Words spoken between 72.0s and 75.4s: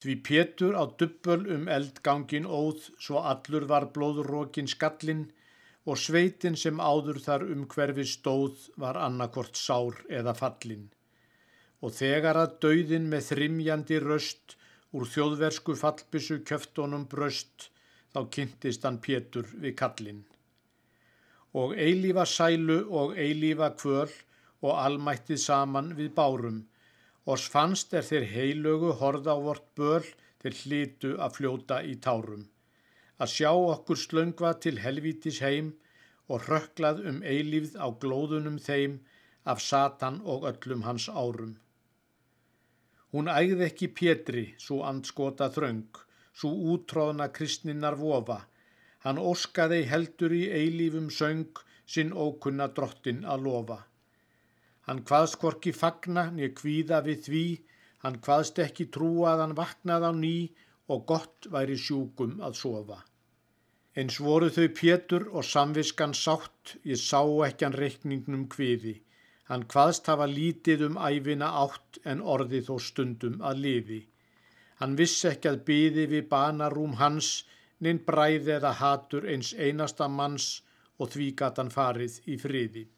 en orði þó stundum að lifi. Hann vissi